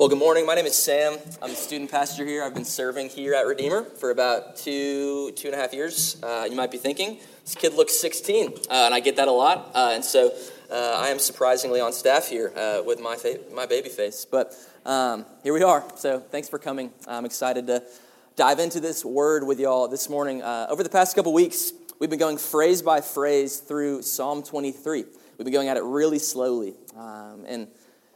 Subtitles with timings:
[0.00, 0.46] Well, good morning.
[0.46, 1.18] My name is Sam.
[1.42, 2.42] I'm a student pastor here.
[2.42, 6.16] I've been serving here at Redeemer for about two, two and a half years.
[6.22, 9.30] Uh, you might be thinking, this kid looks 16, uh, and I get that a
[9.30, 9.72] lot.
[9.74, 10.32] Uh, and so
[10.72, 14.24] uh, I am surprisingly on staff here uh, with my, fa- my baby face.
[14.24, 14.54] But
[14.86, 15.84] um, here we are.
[15.96, 16.92] So thanks for coming.
[17.06, 17.82] I'm excited to
[18.36, 20.40] dive into this word with y'all this morning.
[20.40, 25.04] Uh, over the past couple weeks, we've been going phrase by phrase through Psalm 23.
[25.36, 26.72] We've been going at it really slowly.
[26.96, 27.68] Um, and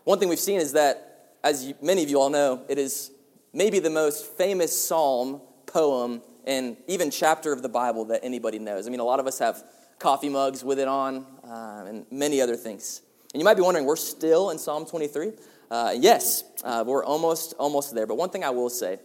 [0.05, 1.14] one thing we've seen is that
[1.45, 3.13] as you, many of you all know, it is
[3.53, 8.87] maybe the most famous psalm, poem, and even chapter of the Bible that anybody knows.
[8.87, 9.63] I mean, a lot of us have
[9.99, 13.03] coffee mugs with it on, uh, and many other things.
[13.33, 15.33] And you might be wondering, we're still in Psalm 23?
[15.71, 18.07] Uh, yes, uh, we're almost almost there.
[18.07, 18.99] But one thing I will say,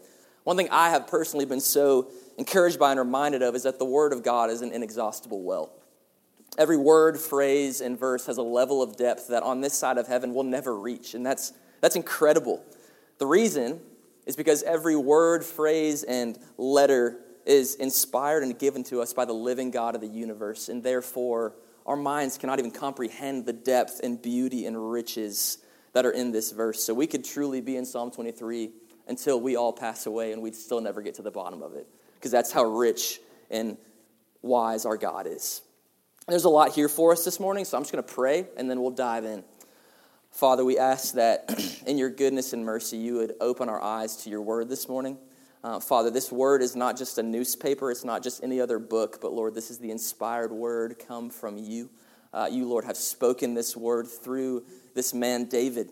[0.44, 3.86] one thing I have personally been so encouraged by and reminded of is that the
[3.86, 5.74] Word of God is an inexhaustible well.
[6.58, 10.08] Every word, phrase, and verse has a level of depth that on this side of
[10.08, 12.64] heaven we'll never reach, and that's that's incredible.
[13.18, 13.82] The reason
[14.26, 19.34] is because every word, phrase, and letter is inspired and given to us by the
[19.34, 24.22] living God of the universe, and therefore our minds cannot even comprehend the depth and
[24.22, 25.58] beauty and riches
[25.94, 26.84] that are in this verse.
[26.84, 28.70] So we could truly be in Psalm 23
[29.08, 31.88] until we all pass away and we'd still never get to the bottom of it,
[32.16, 33.20] because that's how rich
[33.50, 33.78] and
[34.44, 35.64] wise our God is.
[36.28, 38.70] There's a lot here for us this morning, so I'm just going to pray and
[38.70, 39.44] then we'll dive in.
[40.32, 44.30] Father, we ask that in your goodness and mercy, you would open our eyes to
[44.30, 45.18] your word this morning.
[45.64, 49.20] Uh, Father, this word is not just a newspaper, it's not just any other book,
[49.22, 51.90] but Lord, this is the inspired word come from you.
[52.32, 54.64] Uh, you, Lord, have spoken this word through
[54.94, 55.92] this man, David,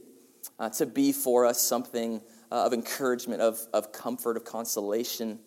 [0.59, 2.21] uh, to be for us something
[2.51, 5.39] uh, of encouragement, of, of comfort, of consolation,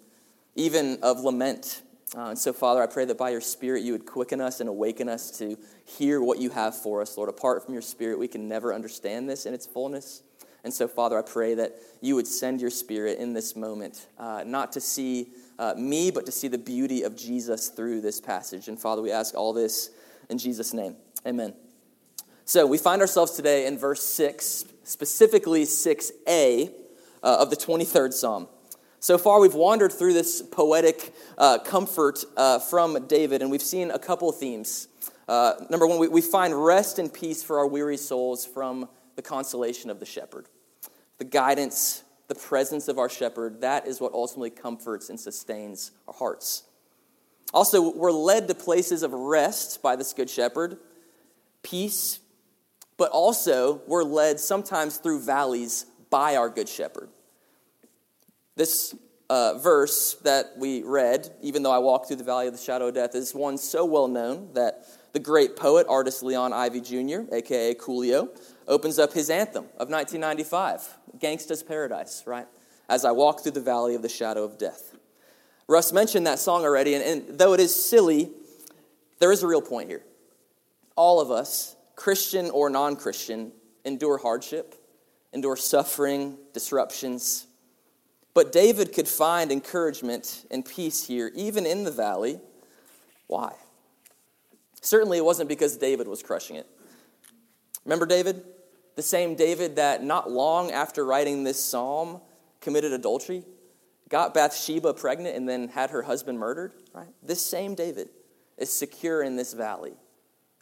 [0.57, 1.81] even of lament.
[2.17, 4.69] Uh, and so, Father, I pray that by your Spirit you would quicken us and
[4.69, 7.29] awaken us to hear what you have for us, Lord.
[7.29, 10.23] Apart from your Spirit, we can never understand this in its fullness.
[10.65, 14.43] And so, Father, I pray that you would send your Spirit in this moment, uh,
[14.45, 18.67] not to see uh, me, but to see the beauty of Jesus through this passage.
[18.67, 19.91] And, Father, we ask all this
[20.29, 20.97] in Jesus' name.
[21.25, 21.55] Amen.
[22.45, 26.73] So, we find ourselves today in verse 6, specifically 6a
[27.23, 28.49] uh, of the 23rd Psalm.
[29.03, 33.91] So far, we've wandered through this poetic uh, comfort uh, from David, and we've seen
[33.91, 34.89] a couple themes.
[35.27, 39.23] Uh, number one, we, we find rest and peace for our weary souls from the
[39.23, 40.49] consolation of the shepherd.
[41.17, 46.13] The guidance, the presence of our shepherd, that is what ultimately comforts and sustains our
[46.13, 46.65] hearts.
[47.55, 50.77] Also, we're led to places of rest by this good shepherd,
[51.63, 52.19] peace,
[52.99, 57.09] but also we're led sometimes through valleys by our good shepherd.
[58.61, 58.95] This
[59.31, 62.89] uh, verse that we read, even though I walk through the valley of the shadow
[62.89, 64.85] of death, is one so well known that
[65.15, 68.29] the great poet, artist Leon Ivey Jr., aka Coolio,
[68.69, 70.87] opens up his anthem of 1995,
[71.19, 72.47] Gangsta's Paradise, right?
[72.87, 74.95] As I walk through the valley of the shadow of death.
[75.67, 78.29] Russ mentioned that song already, and, and though it is silly,
[79.21, 80.03] there is a real point here.
[80.97, 83.53] All of us, Christian or non Christian,
[83.87, 84.75] endure hardship,
[85.33, 87.47] endure suffering, disruptions,
[88.41, 92.41] but David could find encouragement and peace here, even in the valley.
[93.27, 93.53] Why?
[94.81, 96.67] Certainly, it wasn't because David was crushing it.
[97.85, 98.43] Remember David?
[98.97, 102.23] The same David that not long after writing this psalm
[102.63, 103.45] committed adultery,
[104.09, 107.13] got Bathsheba pregnant, and then had her husband murdered, right?
[107.23, 108.09] This same David
[108.57, 109.93] is secure in this valley,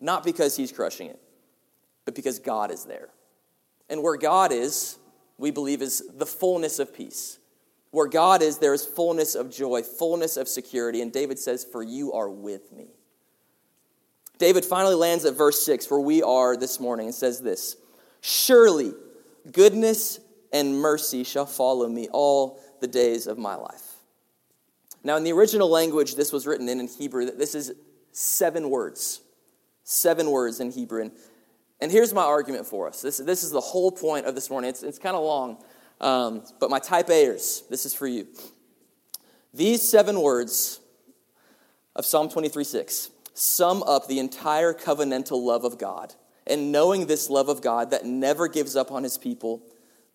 [0.00, 1.20] not because he's crushing it,
[2.04, 3.10] but because God is there.
[3.88, 4.98] And where God is,
[5.38, 7.38] we believe, is the fullness of peace.
[7.90, 11.00] Where God is, there is fullness of joy, fullness of security.
[11.00, 12.88] And David says, For you are with me.
[14.38, 17.76] David finally lands at verse 6, where we are this morning, and says this
[18.20, 18.92] Surely
[19.52, 20.20] goodness
[20.52, 23.96] and mercy shall follow me all the days of my life.
[25.04, 27.30] Now, in the original language, this was written in, in Hebrew.
[27.30, 27.72] This is
[28.12, 29.20] seven words.
[29.84, 31.02] Seven words in Hebrew.
[31.02, 31.12] And,
[31.80, 33.00] and here's my argument for us.
[33.00, 34.70] This, this is the whole point of this morning.
[34.70, 35.62] It's, it's kind of long,
[36.00, 38.26] um, but my type A'ers, this is for you.
[39.52, 40.80] These seven words
[41.96, 46.14] of Psalm 23 6 sum up the entire covenantal love of God.
[46.46, 49.62] And knowing this love of God that never gives up on his people,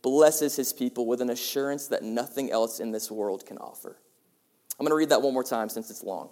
[0.02, 3.98] blesses his people with an assurance that nothing else in this world can offer.
[4.80, 6.30] I'm going to read that one more time since it's long.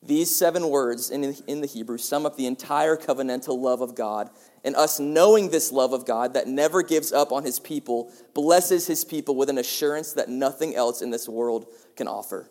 [0.00, 4.30] These seven words in, in the Hebrew sum up the entire covenantal love of God,
[4.64, 8.86] and us knowing this love of God that never gives up on his people, blesses
[8.86, 11.66] his people with an assurance that nothing else in this world
[11.96, 12.48] can offer.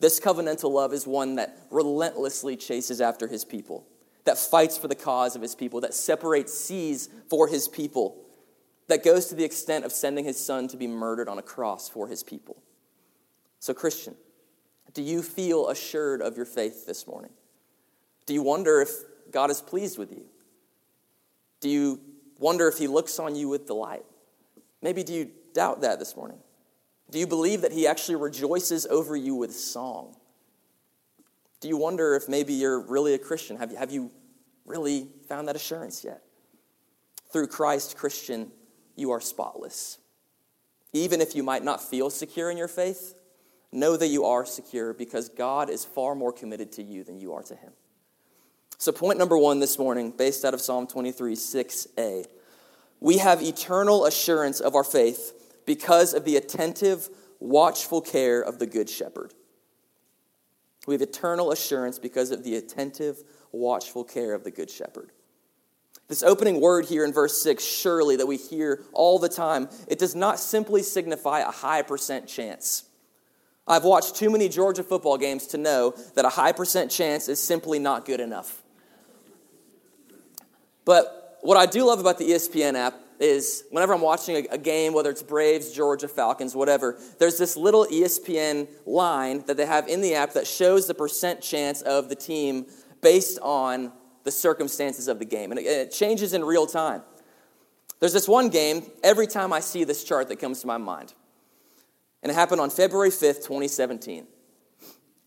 [0.00, 3.86] This covenantal love is one that relentlessly chases after his people,
[4.24, 8.22] that fights for the cause of his people, that separates seas for his people.
[8.88, 11.88] that goes to the extent of sending his son to be murdered on a cross
[11.88, 12.62] for his people.
[13.58, 14.14] So, Christian,
[14.96, 17.30] do you feel assured of your faith this morning?
[18.24, 18.88] Do you wonder if
[19.30, 20.24] God is pleased with you?
[21.60, 22.00] Do you
[22.38, 24.06] wonder if he looks on you with delight?
[24.80, 26.38] Maybe do you doubt that this morning?
[27.10, 30.16] Do you believe that he actually rejoices over you with song?
[31.60, 33.58] Do you wonder if maybe you're really a Christian?
[33.58, 34.10] Have you, have you
[34.64, 36.22] really found that assurance yet?
[37.30, 38.50] Through Christ, Christian,
[38.94, 39.98] you are spotless.
[40.94, 43.14] Even if you might not feel secure in your faith,
[43.76, 47.32] know that you are secure because God is far more committed to you than you
[47.34, 47.72] are to Him.
[48.78, 52.26] So, point number one this morning, based out of Psalm 23, 6a,
[53.00, 57.08] we have eternal assurance of our faith because of the attentive,
[57.40, 59.34] watchful care of the Good Shepherd.
[60.86, 63.22] We have eternal assurance because of the attentive,
[63.52, 65.10] watchful care of the Good Shepherd.
[66.08, 69.98] This opening word here in verse 6, surely, that we hear all the time, it
[69.98, 72.84] does not simply signify a high percent chance.
[73.68, 77.42] I've watched too many Georgia football games to know that a high percent chance is
[77.42, 78.62] simply not good enough.
[80.84, 84.92] But what I do love about the ESPN app is whenever I'm watching a, game,
[84.92, 90.00] whether it's Braves, Georgia, Falcons, whatever, there's this little ESPN line that they have in
[90.00, 92.66] the app that shows the percent chance of the team
[93.00, 93.92] based on
[94.24, 95.50] the circumstances of the game.
[95.50, 97.02] And it changes in real time.
[98.00, 101.14] There's this one game, every time I see this chart that comes to my mind.
[102.22, 104.26] And it happened on February 5th, 2017.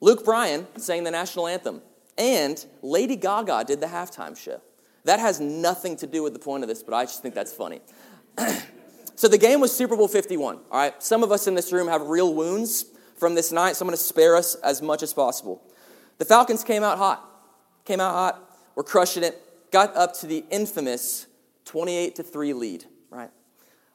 [0.02, 1.82] Luke Bryan sang the national anthem,
[2.18, 4.62] and Lady Gaga did the halftime show.
[5.06, 7.54] That has nothing to do with the point of this, but I just think that's
[7.54, 7.82] funny.
[9.16, 10.56] so the game was Super Bowl 51.
[10.56, 12.86] All right, some of us in this room have real wounds
[13.18, 15.62] from this night, so I'm going to spare us as much as possible.
[16.18, 17.26] The Falcons came out hot.
[17.86, 18.58] Came out hot.
[18.76, 19.42] We're crushing it.
[19.72, 21.28] Got up to the infamous
[21.66, 22.86] 28 to 3 lead?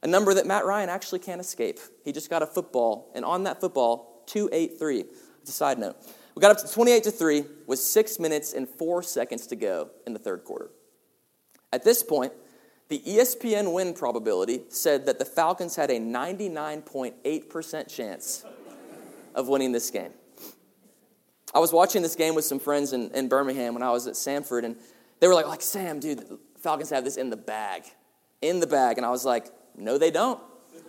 [0.05, 1.81] A number that Matt Ryan actually can't escape.
[2.05, 5.05] He just got a football, and on that football, 283.
[5.41, 5.97] It's a side note.
[6.35, 9.89] We got up to 28 to 3 with 6 minutes and 4 seconds to go
[10.07, 10.71] in the third quarter.
[11.73, 12.35] At this point,
[12.89, 18.45] the ESPN win probability said that the Falcons had a 99.8% chance
[19.35, 20.13] of winning this game.
[21.55, 24.15] I was watching this game with some friends in, in Birmingham when I was at
[24.15, 24.77] Samford, and
[25.21, 27.85] they were like, like, Sam, dude, the Falcons have this in the bag.
[28.43, 28.99] In the bag.
[28.99, 30.41] And I was like, no, they don't.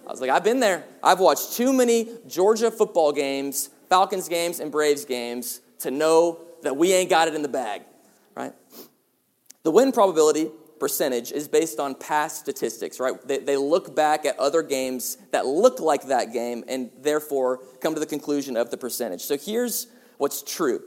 [0.08, 0.84] I was like, I've been there.
[1.02, 6.78] I've watched too many Georgia football games, Falcons games, and Braves games to know that
[6.78, 7.82] we ain't got it in the bag,
[8.36, 8.54] right?
[9.64, 13.14] The win probability percentage is based on past statistics, right?
[13.28, 17.94] They, they look back at other games that look like that game and therefore come
[17.94, 19.22] to the conclusion of the percentage.
[19.22, 19.88] So here's
[20.18, 20.82] what's true.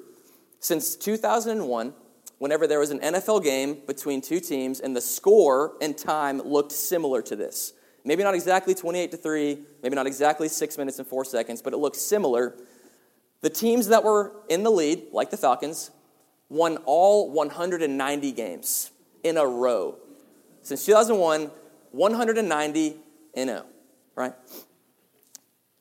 [0.61, 1.95] Since 2001,
[2.39, 6.73] whenever there was an NFL game between two teams and the score and time looked
[6.73, 7.73] similar to this,
[8.09, 11.75] maybe not exactly 28 to 3, maybe not exactly 6 minutes and 4 seconds, but
[11.75, 12.57] it looks similar.
[13.43, 15.91] The teams that were in the lead, like the Falcons,
[16.49, 18.91] won all 190 games
[19.23, 19.99] in a row.
[20.63, 21.51] Since 2001,
[21.93, 22.97] 190
[23.35, 23.67] in a,
[24.15, 24.33] right?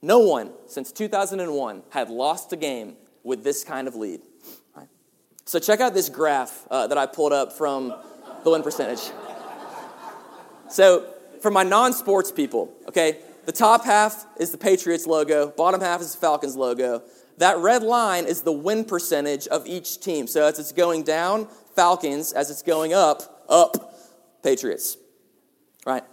[0.02, 4.20] No one since 2001 had lost a game with this kind of lead.
[4.76, 4.90] Right?
[5.46, 7.96] So check out this graph uh, that I pulled up from
[8.44, 9.12] the win percentage.
[10.70, 16.02] So for my non-sports people, okay, the top half is the Patriots logo, bottom half
[16.02, 17.04] is the Falcons logo.
[17.38, 20.28] That red line is the win percentage of each team.
[20.28, 22.33] So as it's going down, Falcons.
[22.33, 23.95] As it's going up, up,
[24.44, 24.97] Patriots.
[25.85, 26.04] Right?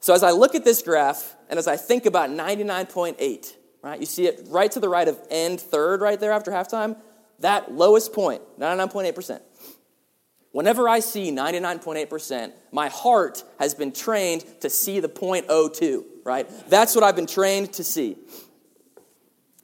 [0.00, 4.00] So as I look at this graph and as I think about 99.8, right?
[4.00, 6.96] You see it right to the right of end third right there after halftime.
[7.40, 9.40] That lowest point, 99.8%.
[10.52, 16.48] Whenever I see 99.8%, my heart has been trained to see the 0.02, right?
[16.68, 18.16] That's what I've been trained to see.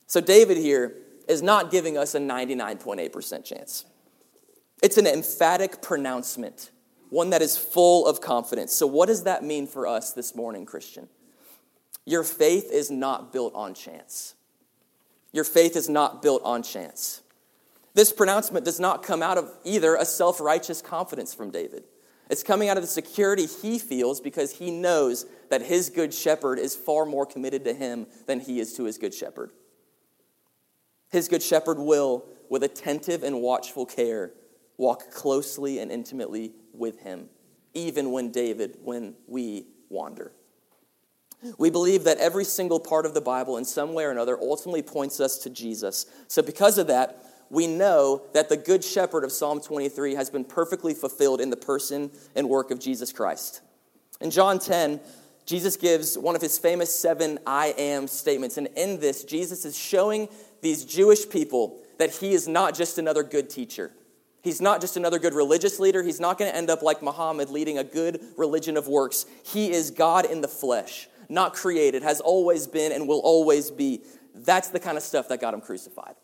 [0.07, 0.95] So David here
[1.29, 3.85] is not giving us a 99.8% chance.
[4.83, 6.71] It's an emphatic pronouncement,
[7.11, 8.73] one that is full of confidence.
[8.73, 11.09] So, what does that mean for us this morning, Christian?
[12.05, 14.35] Your faith is not built on chance.
[15.33, 17.23] Your faith is not built on chance.
[17.97, 21.85] This pronouncement does not come out of either a self righteous confidence from David.
[22.29, 26.59] It's coming out of the security he feels because he knows that his good shepherd
[26.59, 29.51] is far more committed to him than he is to his good shepherd.
[31.11, 34.33] His good shepherd will, with attentive and watchful care,
[34.77, 37.31] walk closely and intimately with him,
[37.73, 40.33] even when David, when we wander.
[41.57, 44.83] We believe that every single part of the Bible, in some way or another, ultimately
[44.83, 46.07] points us to Jesus.
[46.29, 50.45] So, because of that, we know that the Good Shepherd of Psalm 23 has been
[50.45, 53.61] perfectly fulfilled in the person and work of Jesus Christ.
[54.21, 55.01] In John 10,
[55.45, 58.59] Jesus gives one of his famous seven I am statements.
[58.59, 60.29] And in this, Jesus is showing
[60.61, 63.93] these Jewish people that he is not just another good teacher.
[64.43, 66.03] He's not just another good religious leader.
[66.03, 69.27] He's not going to end up like Muhammad leading a good religion of works.
[69.45, 74.03] He is God in the flesh, not created, has always been and will always be.
[74.35, 76.15] That's the kind of stuff that got him crucified.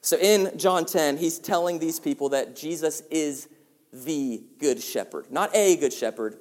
[0.00, 3.48] So in John 10, he's telling these people that Jesus is
[3.92, 5.30] the good shepherd.
[5.30, 6.38] Not a good shepherd,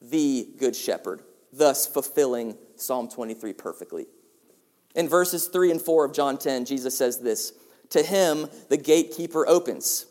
[0.00, 4.06] the good shepherd, thus fulfilling Psalm 23 perfectly.
[4.94, 7.52] In verses 3 and 4 of John 10, Jesus says this
[7.90, 10.06] To him the gatekeeper opens.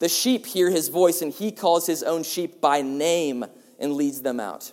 [0.00, 3.44] The sheep hear his voice, and he calls his own sheep by name
[3.78, 4.72] and leads them out.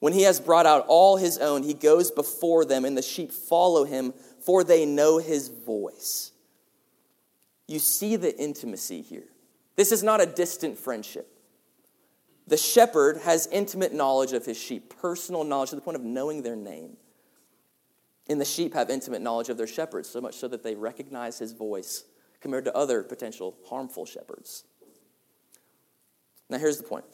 [0.00, 3.32] When he has brought out all his own, he goes before them, and the sheep
[3.32, 6.32] follow him, for they know his voice.
[7.70, 9.28] You see the intimacy here.
[9.76, 11.38] This is not a distant friendship.
[12.48, 16.42] The shepherd has intimate knowledge of his sheep, personal knowledge to the point of knowing
[16.42, 16.96] their name.
[18.28, 21.38] And the sheep have intimate knowledge of their shepherd, so much so that they recognize
[21.38, 22.02] his voice
[22.40, 24.64] compared to other potential harmful shepherds.
[26.48, 27.04] Now, here's the point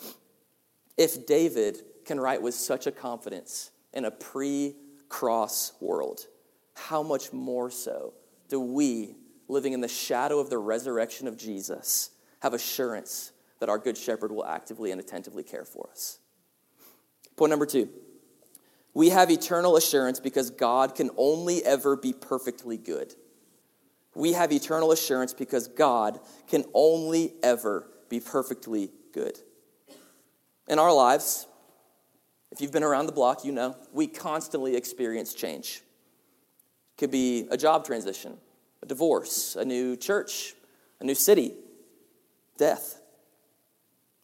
[0.96, 4.75] if David can write with such a confidence in a pre
[5.10, 6.20] cross world,
[6.75, 8.14] how much more so
[8.48, 9.16] do we,
[9.48, 12.10] living in the shadow of the resurrection of Jesus,
[12.40, 16.18] have assurance that our good shepherd will actively and attentively care for us?
[17.36, 17.88] Point number two
[18.96, 23.14] we have eternal assurance because God can only ever be perfectly good.
[24.14, 29.38] We have eternal assurance because God can only ever be perfectly good.
[30.66, 31.46] In our lives,
[32.50, 35.82] if you've been around the block, you know, we constantly experience change.
[36.94, 38.38] It could be a job transition,
[38.83, 40.54] a divorce, a new church,
[41.00, 41.52] a new city,
[42.56, 43.00] death.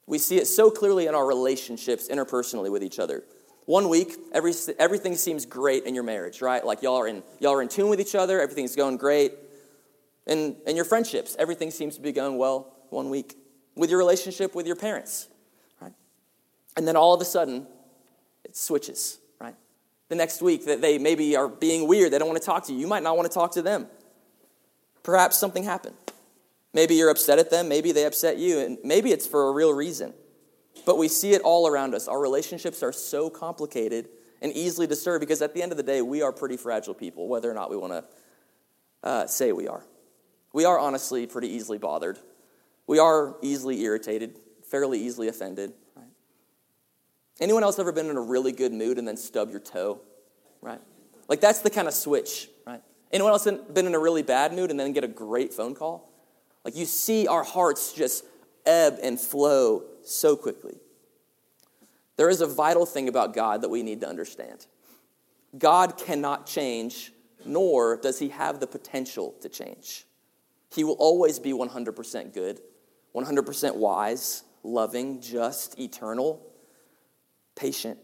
[0.06, 3.25] We see it so clearly in our relationships interpersonally with each other.
[3.66, 6.64] One week, every, everything seems great in your marriage, right?
[6.64, 9.32] Like y'all are in y'all are in tune with each other, everything's going great.
[10.26, 13.37] And in your friendships, everything seems to be going well one week.
[13.75, 15.28] With your relationship with your parents,
[15.80, 15.92] right?
[16.76, 17.66] And then all of a sudden,
[18.44, 19.54] it switches, right?
[20.09, 22.73] The next week that they maybe are being weird, they don't want to talk to
[22.73, 22.80] you.
[22.80, 23.87] You might not want to talk to them.
[25.02, 25.97] Perhaps something happened.
[26.75, 29.75] Maybe you're upset at them, maybe they upset you, and maybe it's for a real
[29.75, 30.14] reason.
[30.87, 32.09] But we see it all around us.
[32.09, 34.09] Our relationships are so complicated
[34.40, 37.28] and easily disturbed because at the end of the day, we are pretty fragile people,
[37.28, 38.04] whether or not we want to
[39.02, 39.85] uh, say we are.
[40.52, 42.18] We are honestly pretty easily bothered.
[42.87, 45.73] We are easily irritated, fairly easily offended.
[45.94, 46.06] Right?
[47.40, 50.00] Anyone else ever been in a really good mood and then stub your toe?
[50.61, 50.80] Right?
[51.28, 52.82] Like that's the kind of switch, right?
[53.12, 56.11] Anyone else been in a really bad mood and then get a great phone call?
[56.64, 58.25] Like you see our hearts just
[58.64, 60.78] ebb and flow so quickly.
[62.16, 64.66] There is a vital thing about God that we need to understand
[65.59, 67.12] God cannot change,
[67.45, 70.07] nor does he have the potential to change.
[70.75, 72.61] He will always be 100% good,
[73.14, 76.40] 100% wise, loving, just, eternal,
[77.54, 77.99] patient.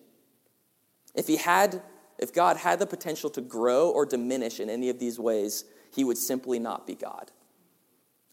[1.15, 1.81] If he had
[2.19, 6.05] if God had the potential to grow or diminish in any of these ways, he
[6.05, 7.31] would simply not be God.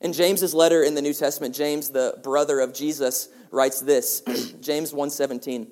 [0.02, 4.22] In James's letter in the New Testament, James, the brother of Jesus, writes this
[4.62, 5.68] James 1:17.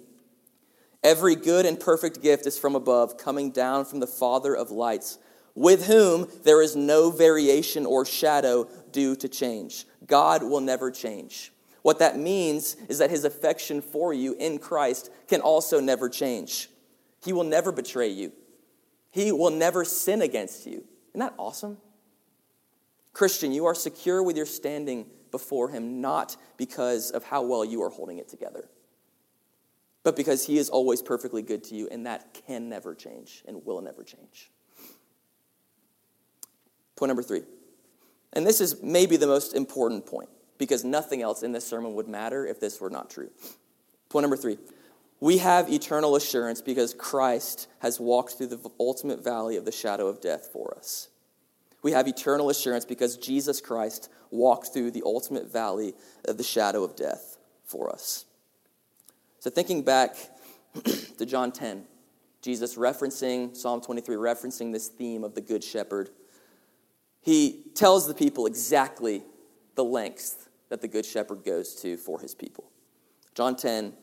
[1.03, 5.17] Every good and perfect gift is from above, coming down from the Father of lights,
[5.53, 9.85] with whom there is no variation or shadow due to change.
[10.07, 11.51] God will never change.
[11.81, 16.69] What that means is that his affection for you in Christ can also never change.
[17.23, 18.33] He will never betray you.
[19.11, 20.83] He will never sin against you.
[21.09, 21.77] Isn't that awesome?
[23.13, 27.81] Christian, you are secure with your standing before Him, not because of how well you
[27.83, 28.67] are holding it together,
[30.03, 33.63] but because He is always perfectly good to you, and that can never change and
[33.65, 34.51] will never change.
[36.95, 37.43] Point number three,
[38.33, 42.07] and this is maybe the most important point because nothing else in this sermon would
[42.07, 43.29] matter if this were not true.
[44.09, 44.57] Point number three
[45.23, 50.07] we have eternal assurance because Christ has walked through the ultimate valley of the shadow
[50.07, 51.07] of death for us.
[51.81, 55.93] We have eternal assurance because Jesus Christ walked through the ultimate valley
[56.27, 58.25] of the shadow of death for us.
[59.39, 60.17] So, thinking back
[61.17, 61.85] to John 10,
[62.41, 66.09] Jesus referencing Psalm 23, referencing this theme of the Good Shepherd,
[67.21, 69.23] he tells the people exactly
[69.75, 72.69] the lengths that the Good Shepherd goes to for his people.
[73.35, 73.93] John 10,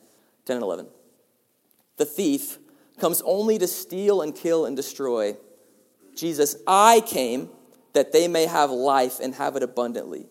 [0.45, 0.87] 10 and 11.
[1.97, 2.57] The thief
[2.99, 5.35] comes only to steal and kill and destroy.
[6.15, 7.49] Jesus, I came
[7.93, 10.27] that they may have life and have it abundantly.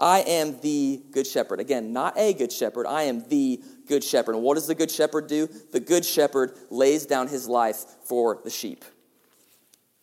[0.00, 1.60] I am the good shepherd.
[1.60, 2.86] Again, not a good shepherd.
[2.86, 4.34] I am the good shepherd.
[4.34, 5.48] And what does the good shepherd do?
[5.72, 8.84] The good shepherd lays down his life for the sheep.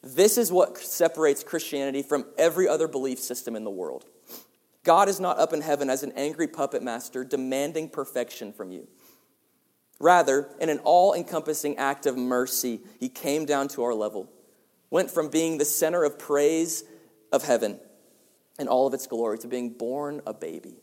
[0.01, 4.05] This is what separates Christianity from every other belief system in the world.
[4.83, 8.87] God is not up in heaven as an angry puppet master demanding perfection from you.
[10.01, 14.27] Rather, in an all encompassing act of mercy, he came down to our level,
[14.89, 16.83] went from being the center of praise
[17.31, 17.79] of heaven
[18.57, 20.73] and all of its glory to being born a baby.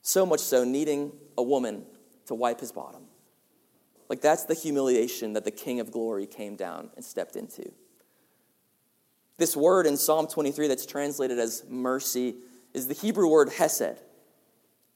[0.00, 1.84] So much so, needing a woman
[2.24, 3.02] to wipe his bottom.
[4.08, 7.70] Like, that's the humiliation that the King of glory came down and stepped into.
[9.36, 12.36] This word in Psalm 23 that's translated as mercy
[12.72, 14.00] is the Hebrew word hesed.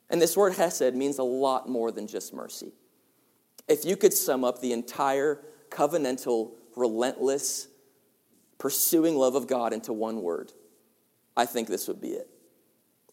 [0.09, 2.73] And this word hesed means a lot more than just mercy.
[3.69, 5.41] If you could sum up the entire
[5.71, 7.69] covenantal, relentless,
[8.59, 10.53] pursuing love of God into one word,
[11.37, 12.29] I think this would be it.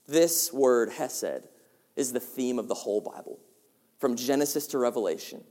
[0.07, 1.47] This word, hesed,
[1.95, 3.39] is the theme of the whole Bible.
[3.99, 5.43] From Genesis to Revelation,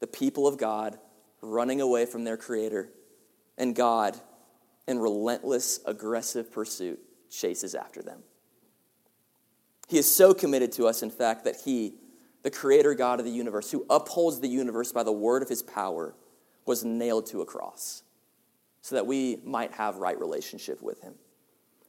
[0.00, 0.98] the people of God
[1.40, 2.90] running away from their Creator,
[3.56, 4.16] and God,
[4.86, 8.20] in relentless, aggressive pursuit, chases after them.
[9.88, 11.94] He is so committed to us, in fact, that He,
[12.42, 15.62] the Creator God of the universe, who upholds the universe by the word of His
[15.62, 16.14] power,
[16.66, 18.02] was nailed to a cross
[18.80, 21.14] so that we might have right relationship with Him.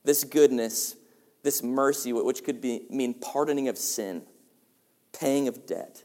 [0.03, 0.95] This goodness,
[1.43, 4.23] this mercy, which could be, mean pardoning of sin,
[5.13, 6.03] paying of debt,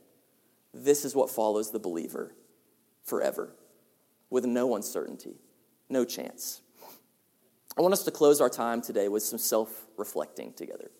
[0.72, 2.34] this is what follows the believer
[3.04, 3.54] forever
[4.30, 5.36] with no uncertainty,
[5.88, 6.60] no chance.
[7.76, 10.90] I want us to close our time today with some self reflecting together.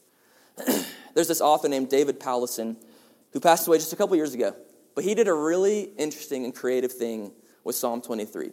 [1.15, 2.77] There's this author named David Powlison
[3.35, 4.57] who passed away just a couple years ago,
[4.95, 7.33] but he did a really interesting and creative thing
[7.65, 8.53] with Psalm 23.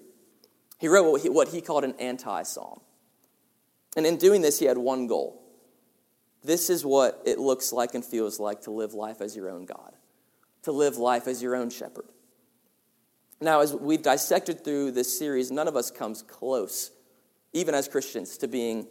[0.79, 2.81] He wrote what he, what he called an anti psalm.
[3.95, 5.41] And in doing this, he had one goal.
[6.43, 9.65] This is what it looks like and feels like to live life as your own
[9.65, 9.93] God,
[10.63, 12.09] to live life as your own shepherd.
[13.39, 16.91] Now, as we've dissected through this series, none of us comes close,
[17.53, 18.87] even as Christians, to being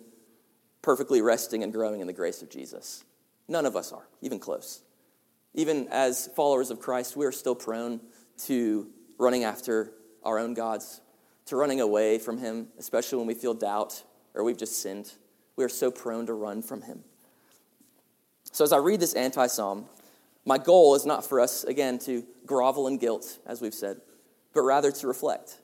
[0.82, 3.04] perfectly resting and growing in the grace of Jesus.
[3.48, 4.82] None of us are, even close.
[5.54, 8.00] Even as followers of Christ, we are still prone
[8.44, 11.00] to running after our own gods,
[11.46, 14.02] to running away from Him, especially when we feel doubt
[14.34, 15.12] or we've just sinned.
[15.56, 17.04] We are so prone to run from Him.
[18.52, 19.86] So, as I read this anti psalm,
[20.44, 24.00] my goal is not for us, again, to grovel in guilt, as we've said,
[24.54, 25.56] but rather to reflect.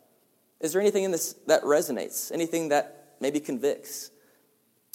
[0.60, 2.32] Is there anything in this that resonates?
[2.32, 4.10] Anything that maybe convicts?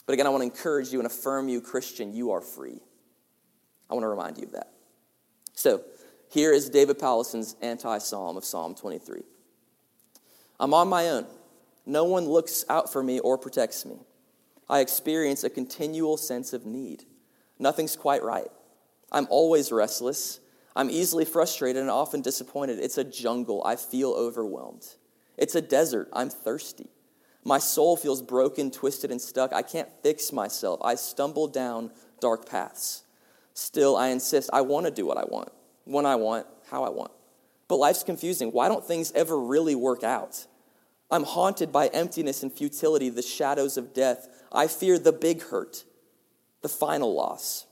[0.05, 2.79] But again, I want to encourage you and affirm you, Christian, you are free.
[3.89, 4.71] I want to remind you of that.
[5.61, 5.83] So,
[6.31, 9.21] here is David Powlison's anti psalm of Psalm 23.
[10.59, 11.27] I'm on my own.
[11.85, 13.99] No one looks out for me or protects me.
[14.67, 17.03] I experience a continual sense of need.
[17.59, 18.47] Nothing's quite right.
[19.11, 20.39] I'm always restless.
[20.75, 22.79] I'm easily frustrated and often disappointed.
[22.79, 23.61] It's a jungle.
[23.63, 24.87] I feel overwhelmed.
[25.37, 26.09] It's a desert.
[26.11, 26.89] I'm thirsty.
[27.43, 29.53] My soul feels broken, twisted, and stuck.
[29.53, 30.79] I can't fix myself.
[30.83, 33.03] I stumble down dark paths.
[33.61, 35.49] Still, I insist I want to do what I want,
[35.85, 37.11] when I want, how I want.
[37.67, 38.51] But life's confusing.
[38.51, 40.47] Why don't things ever really work out?
[41.11, 44.27] I'm haunted by emptiness and futility, the shadows of death.
[44.51, 45.83] I fear the big hurt,
[46.63, 47.67] the final loss.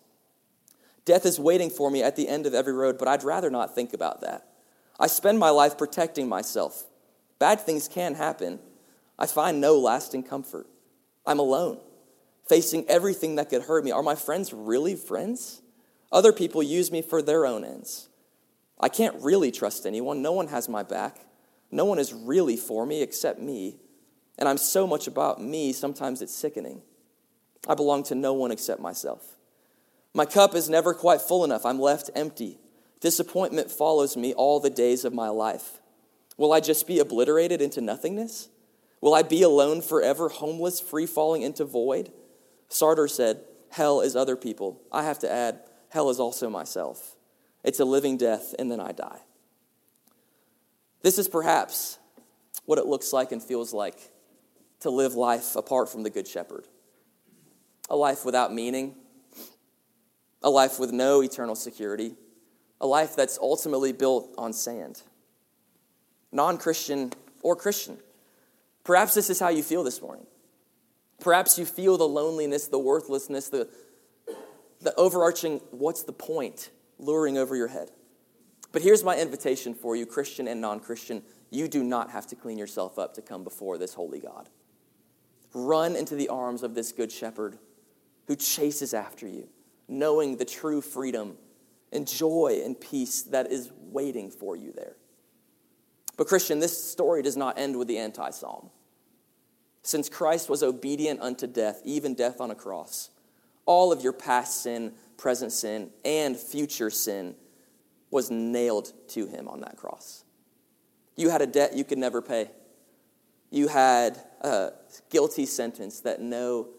[1.06, 3.74] Death is waiting for me at the end of every road, but I'd rather not
[3.74, 4.48] think about that.
[5.00, 6.84] I spend my life protecting myself.
[7.40, 8.60] Bad things can happen,
[9.18, 10.68] I find no lasting comfort.
[11.26, 11.80] I'm alone,
[12.48, 13.90] facing everything that could hurt me.
[13.90, 15.64] Are my friends really friends?
[16.12, 18.10] Other people use me for their own ends.
[18.80, 20.22] I can't really trust anyone.
[20.22, 21.20] No one has my back.
[21.72, 23.78] No one is really for me except me.
[24.38, 26.82] And I'm so much about me, sometimes it's sickening.
[27.68, 29.36] I belong to no one except myself.
[30.14, 31.66] My cup is never quite full enough.
[31.66, 32.58] I'm left empty.
[33.02, 35.80] Disappointment follows me all the days of my life.
[36.38, 38.50] Will I just be obliterated into nothingness?
[39.02, 42.12] Will I be alone forever, homeless, free falling into void?
[42.70, 43.42] Sartre said,
[43.72, 44.82] Hell is other people.
[44.92, 47.16] I have to add, hell is also myself.
[47.64, 49.20] It's a living death, and then I die.
[51.02, 51.98] This is perhaps
[52.66, 53.98] what it looks like and feels like
[54.82, 56.66] to live life apart from the Good Shepherd
[57.90, 58.96] a life without meaning,
[60.44, 62.14] a life with no eternal security,
[62.80, 65.02] a life that's ultimately built on sand.
[66.32, 67.98] Non Christian or Christian.
[68.84, 70.28] Perhaps this is how you feel this morning.
[71.20, 73.68] Perhaps you feel the loneliness, the worthlessness, the,
[74.82, 77.92] the overarching, what's the point, luring over your head.
[78.72, 81.24] But here's my invitation for you, Christian and non Christian.
[81.50, 84.50] You do not have to clean yourself up to come before this holy God.
[85.54, 87.58] Run into the arms of this good shepherd
[88.28, 89.50] who chases after you,
[89.88, 91.36] knowing the true freedom
[91.92, 94.96] and joy and peace that is waiting for you there.
[96.16, 98.70] But, Christian, this story does not end with the anti psalm.
[99.82, 103.10] Since Christ was obedient unto death, even death on a cross,
[103.66, 107.36] all of your past sin, present sin, and future sin
[108.12, 110.24] was nailed to him on that cross.
[111.16, 112.50] You had a debt you could never pay.
[113.52, 114.72] You had a
[115.10, 116.70] guilty sentence that no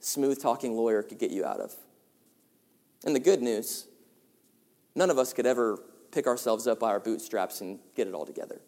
[0.00, 1.74] smooth talking lawyer could get you out of.
[3.04, 3.86] And the good news
[4.94, 5.78] none of us could ever
[6.10, 8.60] pick ourselves up by our bootstraps and get it all together.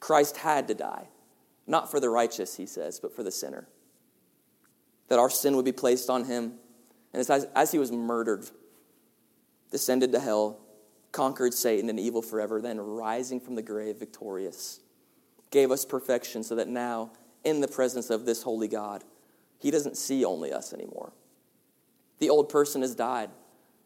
[0.00, 1.08] Christ had to die,
[1.66, 3.68] not for the righteous, he says, but for the sinner.
[5.08, 6.54] That our sin would be placed on him.
[7.12, 8.48] And as, as he was murdered,
[9.70, 10.60] descended to hell,
[11.12, 14.80] conquered Satan and evil forever, then rising from the grave victorious,
[15.50, 17.10] gave us perfection so that now,
[17.44, 19.04] in the presence of this holy God,
[19.58, 21.12] he doesn't see only us anymore.
[22.18, 23.30] The old person has died.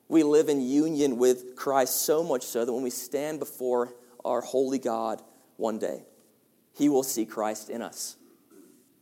[0.09, 4.41] We live in union with Christ so much so that when we stand before our
[4.41, 5.23] holy God
[5.57, 6.05] one day,
[6.73, 8.17] he will see Christ in us.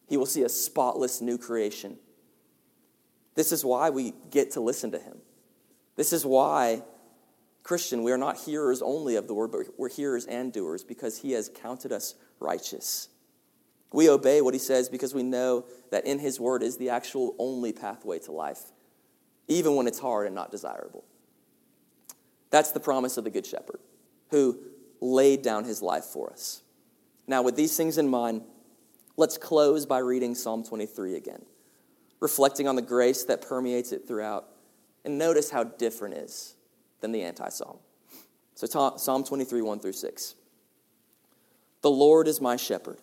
[0.09, 1.99] He will see a spotless new creation.
[3.39, 5.19] This is why we get to listen to him.
[5.95, 6.83] This is why,
[7.63, 11.19] Christian, we are not hearers only of the word, but we're hearers and doers because
[11.19, 13.11] he has counted us righteous.
[13.93, 17.37] We obey what he says because we know that in his word is the actual
[17.39, 18.73] only pathway to life,
[19.47, 21.05] even when it's hard and not desirable.
[22.51, 23.79] That's the promise of the Good Shepherd,
[24.33, 24.59] who
[25.01, 26.63] laid down his life for us.
[27.29, 28.43] Now, with these things in mind,
[29.17, 31.45] let's close by reading Psalm 23 again,
[32.21, 34.47] reflecting on the grace that permeates it throughout,
[35.05, 36.55] and notice how different it is
[37.01, 37.79] than the anti psalm.
[38.55, 40.35] So, Psalm 23, 1 through 6.
[41.83, 42.99] The Lord is my shepherd.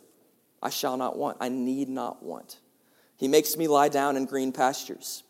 [0.62, 1.38] I shall not want.
[1.39, 2.60] I need not want.
[3.15, 5.23] He makes me lie down in green pastures.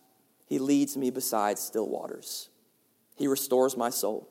[0.48, 2.50] He leads me beside still waters.
[3.16, 4.28] He restores my soul.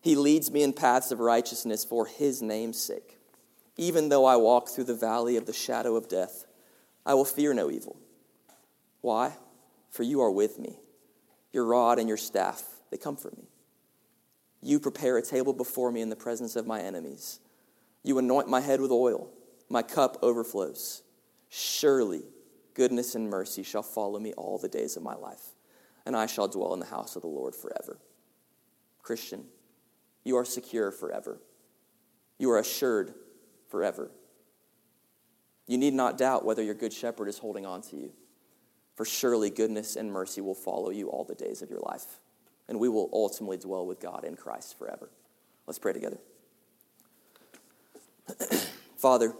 [0.00, 3.18] He leads me in paths of righteousness for his name's sake.
[3.76, 6.46] Even though I walk through the valley of the shadow of death,
[7.06, 7.96] I will fear no evil.
[9.00, 9.32] Why?
[9.90, 10.78] For you are with me.
[11.52, 13.44] Your rod and your staff, they comfort me.
[14.62, 17.40] You prepare a table before me in the presence of my enemies.
[18.02, 19.30] You anoint my head with oil,
[19.68, 21.02] my cup overflows.
[21.48, 22.22] Surely
[22.74, 25.54] goodness and mercy shall follow me all the days of my life,
[26.06, 27.98] and I shall dwell in the house of the Lord forever.
[29.02, 29.44] Christian,
[30.24, 31.40] you are secure forever.
[32.38, 33.14] You are assured
[33.68, 34.10] forever.
[35.66, 38.12] You need not doubt whether your good shepherd is holding on to you,
[39.00, 42.20] for surely goodness and mercy will follow you all the days of your life,
[42.68, 45.08] and we will ultimately dwell with God in Christ forever.
[45.66, 46.18] Let's pray together.
[48.98, 49.32] Father,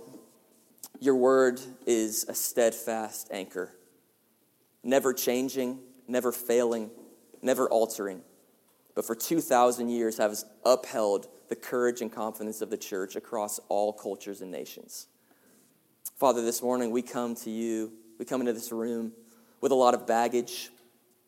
[0.98, 3.74] your word is a steadfast anchor,
[4.82, 6.90] never changing, never failing,
[7.42, 8.22] never altering,
[8.94, 13.92] but for 2,000 years has upheld the courage and confidence of the church across all
[13.92, 15.08] cultures and nations.
[16.16, 19.12] Father, this morning we come to you, we come into this room
[19.60, 20.70] with a lot of baggage,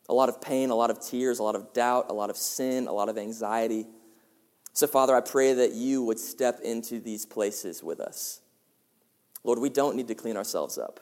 [0.09, 2.37] a lot of pain, a lot of tears, a lot of doubt, a lot of
[2.37, 3.85] sin, a lot of anxiety.
[4.73, 8.41] So, Father, I pray that you would step into these places with us.
[9.43, 10.99] Lord, we don't need to clean ourselves up.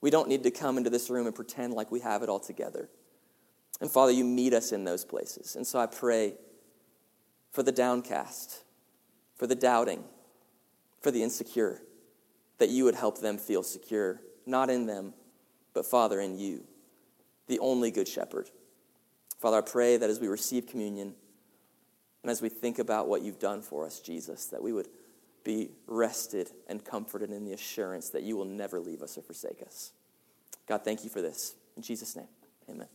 [0.00, 2.40] We don't need to come into this room and pretend like we have it all
[2.40, 2.88] together.
[3.80, 5.56] And Father, you meet us in those places.
[5.56, 6.34] And so I pray
[7.52, 8.64] for the downcast,
[9.36, 10.04] for the doubting,
[11.00, 11.82] for the insecure,
[12.58, 15.14] that you would help them feel secure, not in them,
[15.74, 16.64] but Father, in you,
[17.46, 18.48] the only good shepherd.
[19.40, 21.14] Father, I pray that as we receive communion,
[22.22, 24.88] and as we think about what you've done for us, Jesus, that we would
[25.44, 29.62] be rested and comforted in the assurance that you will never leave us or forsake
[29.62, 29.92] us.
[30.66, 31.54] God, thank you for this.
[31.76, 32.28] In Jesus' name,
[32.70, 32.86] amen.